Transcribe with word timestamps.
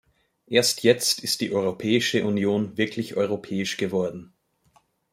Erst 0.47 0.81
jetzt 0.81 1.19
ist 1.23 1.41
die 1.41 1.51
Europäische 1.53 2.25
Union 2.25 2.75
wirklich 2.75 3.17
europäisch 3.17 3.77
geworden. 3.77 4.33